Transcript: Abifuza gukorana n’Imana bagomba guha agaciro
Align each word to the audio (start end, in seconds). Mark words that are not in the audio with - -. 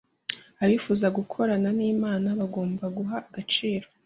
Abifuza 0.63 1.07
gukorana 1.17 1.69
n’Imana 1.77 2.27
bagomba 2.39 2.85
guha 2.97 3.15
agaciro 3.27 3.87